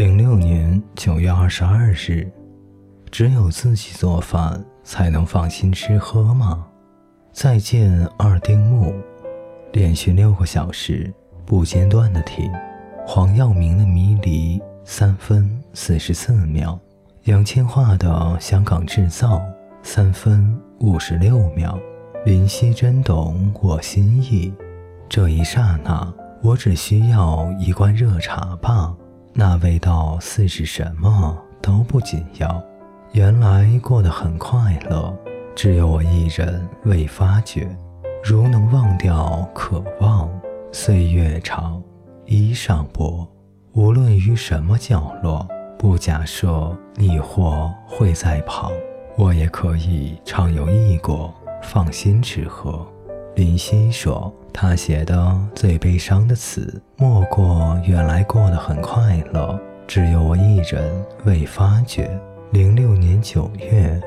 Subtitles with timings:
[0.00, 2.26] 零六年九月二十二日，
[3.10, 6.66] 只有自己做饭才能放心吃喝吗？
[7.34, 8.94] 再见二丁目，
[9.74, 11.12] 连续六个小时
[11.44, 12.50] 不间断的听
[13.06, 16.78] 黄耀明的《迷离》，三分四十四秒；
[17.24, 18.08] 杨千嬅的
[18.40, 19.36] 《香港制造》，
[19.82, 21.78] 三分五十六秒。
[22.24, 24.50] 林夕真懂我心意，
[25.10, 26.10] 这一刹那，
[26.42, 28.96] 我只需要一罐热茶吧。
[29.32, 32.62] 那味道似是什么都不紧要，
[33.12, 35.16] 原来过得很快乐，
[35.54, 37.68] 只有我一人未发觉。
[38.22, 40.28] 如能忘掉渴望，
[40.72, 41.82] 岁月长，
[42.26, 43.26] 衣裳薄。
[43.72, 45.46] 无论于什么角落，
[45.78, 48.70] 不假设你或会在旁，
[49.16, 52.86] 我也可以畅游异国，放心吃喝。
[53.34, 54.32] 林夕说。
[54.52, 60.82] 他写的最悲伤的词，莫过原来过得很快乐，只有我一人
[61.24, 62.10] 未发觉。
[62.50, 63.98] 零六年九月，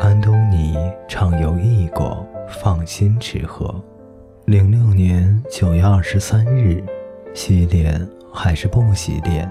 [0.00, 0.74] 安东尼
[1.06, 3.72] 畅游异国，放心吃喝。
[4.46, 6.82] 零六年九月二十三日，
[7.34, 9.48] 洗脸还是不洗脸，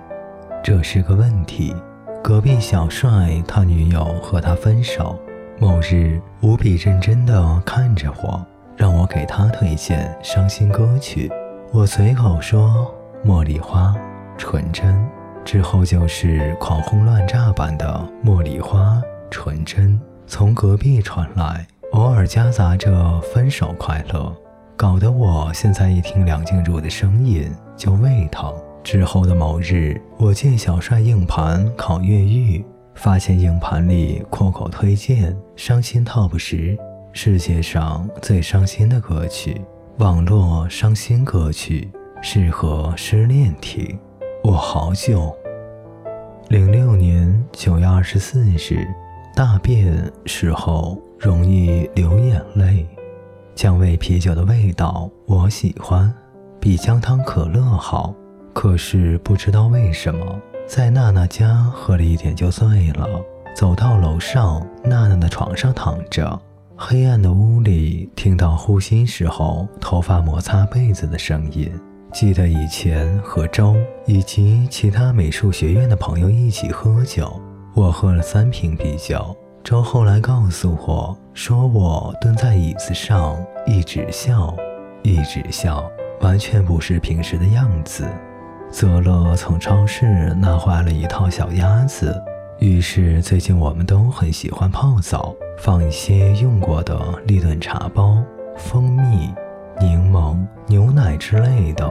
[0.64, 1.76] 这是个问题。
[2.23, 5.17] 隔壁小帅他女友和他分手，
[5.59, 8.44] 某日无比认真地看着我。
[8.80, 11.30] 让我给他推荐伤心歌曲，
[11.74, 12.90] 我随口说
[13.28, 13.94] 《茉莉花》，
[14.38, 15.06] 纯真。
[15.44, 18.92] 之后就是狂轰乱炸版的《茉莉花》，
[19.30, 20.00] 纯真。
[20.26, 24.34] 从隔壁传来，偶尔夹杂着分手快乐，
[24.78, 28.56] 搞得我现在一听梁静茹的声音就胃疼。
[28.82, 32.64] 之后的某日，我借小帅硬盘拷越狱，
[32.96, 36.78] 发现硬盘里阔口推荐伤心 TOP 十。
[37.12, 39.60] 世界上最伤心的歌曲，
[39.98, 41.90] 网络伤心歌曲，
[42.22, 44.00] 适合失恋听。
[44.44, 45.36] 我好久。
[46.50, 48.88] 零六年九月二十四日，
[49.36, 52.88] 大便时候容易流眼泪。
[53.56, 56.14] 姜味啤酒的味道我喜欢，
[56.60, 58.14] 比姜汤可乐好。
[58.54, 63.08] 可是不知道为什么，在娜娜家喝了一点就醉了。
[63.56, 66.39] 走到楼上，娜娜的床上躺着。
[66.82, 71.70] 黑暗的屋里，听到呼吸时候头发摩擦被子的声音。
[72.14, 73.76] 记得以前和周
[74.06, 77.38] 以及其他美术学院的朋友一起喝酒，
[77.76, 79.36] 我喝了三瓶啤酒。
[79.62, 83.38] 周后来告诉我，说我蹲在椅子上
[83.68, 84.56] 一直笑，
[85.04, 85.84] 一直笑，
[86.22, 88.08] 完全不是平时的样子。
[88.72, 92.16] 泽乐从超市拿回来了一套小鸭子。
[92.59, 98.21] 于是最近我们都很喜欢泡澡，放一些用过的立顿茶包、
[98.58, 99.33] 蜂蜜、
[99.80, 100.37] 柠檬、
[100.67, 101.89] 牛奶之类的。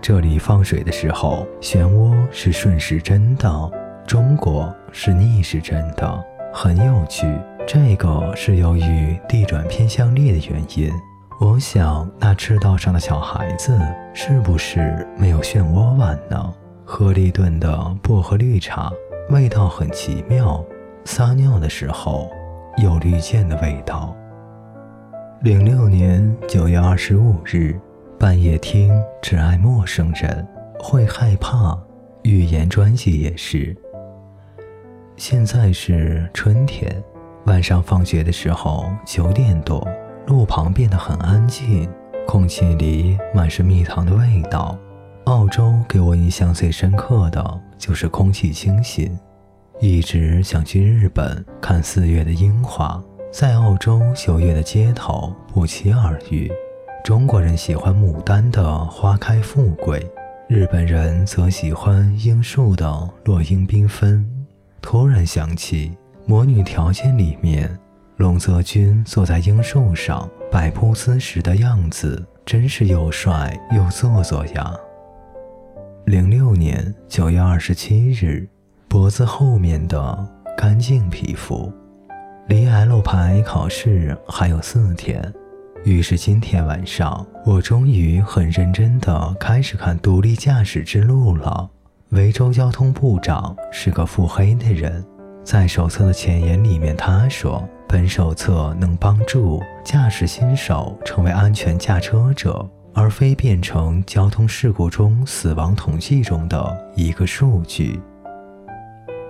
[0.00, 3.70] 这里放水的时候，漩涡是顺时针的，
[4.06, 7.26] 中国是逆时针的，很有趣。
[7.66, 10.92] 这个是由于地转偏向力的原因。
[11.40, 13.76] 我想那赤道上的小孩子
[14.14, 16.54] 是不是没有漩涡碗呢？
[16.84, 18.92] 喝立顿的薄荷绿茶。
[19.30, 20.62] 味道很奇妙，
[21.06, 22.30] 撒尿的时候
[22.76, 24.14] 有绿箭的味道。
[25.40, 27.74] 零六年九月二十五日，
[28.18, 28.92] 半夜听
[29.22, 30.46] 《只爱陌生人》
[30.82, 31.78] 会害怕，
[32.22, 33.74] 预言专辑也是。
[35.16, 37.02] 现在是春天，
[37.46, 39.82] 晚上放学的时候九点多，
[40.26, 41.88] 路旁变得很安静，
[42.26, 44.76] 空气里满是蜜糖的味道。
[45.24, 49.18] 澳洲给我印象最深刻的就是空气清新，
[49.80, 53.02] 一直想去日本看四月的樱花，
[53.32, 56.52] 在澳洲九月的街头不期而遇。
[57.02, 60.06] 中国人喜欢牡丹的花开富贵，
[60.46, 64.26] 日本人则喜欢樱树的落英缤纷。
[64.82, 65.88] 突然想起
[66.26, 67.78] 《魔女条件》里面，
[68.18, 74.74] 龙泽君坐在樱树上摆扑姿时的样子，真是又帅又做作呀。
[76.06, 78.46] 零六年九月二十七日，
[78.88, 81.72] 脖子后面的干净皮肤，
[82.46, 85.32] 离 L 牌考试还有四天，
[85.82, 91.70] 于是今天晚上我终于很认真的开始看《独立驾驶之路》了。
[92.10, 95.02] 维州交通部长是个腹黑的人，
[95.42, 102.68] 在手册的前言里面他说，本手册能帮助驾驶新手成为安全驾车者。
[102.94, 108.00] 而非变成交通事故中死亡统计中的一个数据。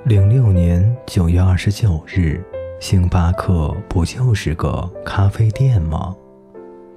[0.05, 2.44] 零六年九月二十九日，
[2.78, 6.14] 星巴克不就是个咖啡店吗？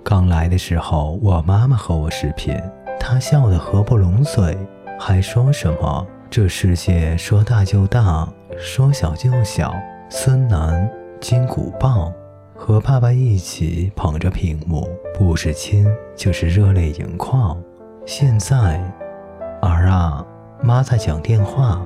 [0.04, 2.56] 刚来的时候，我妈妈和我视频，
[3.00, 4.58] 她笑得合不拢嘴，
[5.00, 8.28] 还说什么这世界说大就大，
[8.58, 9.74] 说小就小。
[10.10, 12.12] 孙楠、金鼓棒
[12.58, 17.56] 和爸爸一起捧着屏幕，不是亲就是热泪盈眶。
[18.06, 18.82] 现在，
[19.62, 20.26] 儿啊，
[20.62, 21.80] 妈在讲电话，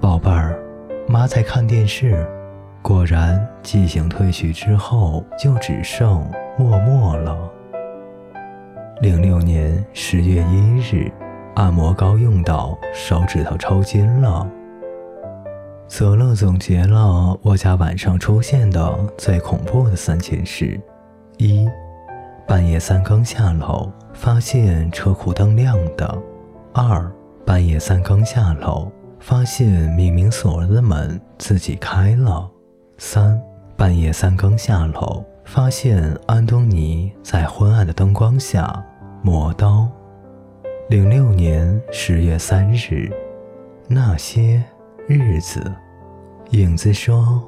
[0.00, 0.58] 宝贝儿，
[1.06, 2.26] 妈在看电视。
[2.82, 6.28] 果然，记性褪去之后，就只剩
[6.58, 7.38] 默默了。
[9.00, 11.10] 零六年十月一日，
[11.54, 14.46] 按摩膏用到，手指头抽筋了。
[15.90, 20.80] 泽勒总结了我家晚上出现的最恐怖的三件事：
[21.36, 21.68] 一、
[22.46, 26.06] 半夜三更下楼，发现车库灯亮的；
[26.72, 27.10] 二、
[27.44, 28.88] 半夜三更下楼，
[29.18, 32.48] 发现明明锁了的门自己开了；
[32.96, 33.38] 三、
[33.76, 38.80] 半夜三更下楼，发现安东尼在昏暗的灯光下
[39.22, 39.88] 磨刀。
[40.88, 43.10] 零六年十月三日，
[43.88, 44.62] 那些。
[45.12, 45.74] 日子，
[46.50, 47.42] 影子说：“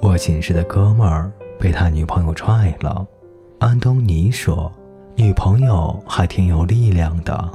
[0.00, 1.28] 我寝室的哥们儿
[1.58, 3.04] 被他女朋友踹了。”
[3.58, 4.72] 安东尼说
[5.18, 7.50] ：“女朋友还挺有力量的。”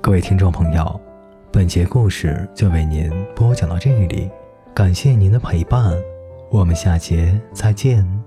[0.00, 1.00] 各位听众朋友，
[1.52, 4.28] 本节故事就为您播讲到这里，
[4.74, 5.96] 感谢您的陪伴，
[6.50, 8.21] 我们下节再见。